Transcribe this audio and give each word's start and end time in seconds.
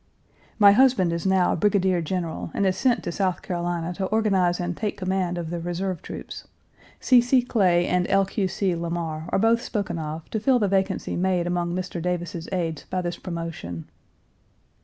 My 0.57 0.71
husband 0.71 1.13
is 1.13 1.27
now 1.27 1.55
brigadier 1.55 2.01
general 2.01 2.49
and 2.55 2.65
is 2.65 2.75
sent 2.75 3.03
to 3.03 3.11
South 3.11 3.43
Carolina 3.43 3.93
to 3.93 4.07
organize 4.07 4.59
and 4.59 4.75
take 4.75 4.97
command 4.97 5.37
of 5.37 5.51
the 5.51 5.59
reserve 5.59 6.01
troops. 6.01 6.47
C. 6.99 7.21
C. 7.21 7.43
Clay 7.43 7.85
and 7.85 8.07
L. 8.09 8.25
Q. 8.25 8.47
C. 8.47 8.75
Lamar 8.75 9.29
are 9.29 9.37
both 9.37 9.61
spoken 9.61 9.99
of 9.99 10.27
to 10.31 10.39
fill 10.39 10.57
the 10.57 10.67
vacancy 10.67 11.15
made 11.15 11.45
among 11.45 11.75
Mr. 11.75 12.01
Davis's 12.01 12.49
aides 12.51 12.85
by 12.89 13.03
this 13.03 13.19
promotion. 13.19 13.85